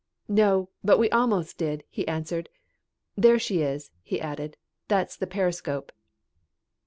"No, 0.27 0.69
but 0.83 0.97
we 0.97 1.11
almost 1.11 1.59
did," 1.59 1.83
he 1.87 2.07
answered. 2.07 2.49
"There 3.15 3.37
she 3.37 3.61
is," 3.61 3.91
he 4.01 4.19
added. 4.19 4.57
"That's 4.87 5.15
the 5.15 5.27
periscope." 5.27 5.91